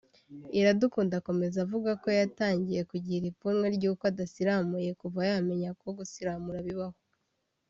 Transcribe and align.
Iradukunda 0.59 1.13
akomeza 1.17 1.57
avuga 1.65 1.91
ko 2.01 2.07
yatangiye 2.19 2.81
kugira 2.91 3.23
ipfunwe 3.31 3.65
ry’uko 3.75 4.03
adasiramuye 4.11 4.89
kuva 5.01 5.19
yamenya 5.29 5.69
ko 5.81 5.87
gusiramura 5.97 6.61
bibaho 6.69 6.97